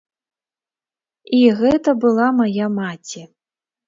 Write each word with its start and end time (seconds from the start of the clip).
І 1.39 1.41
гэта 1.59 1.93
была 2.05 2.27
мая 2.39 2.67
маці. 2.79 3.21